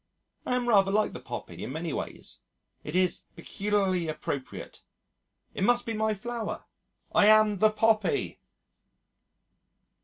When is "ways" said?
1.93-2.39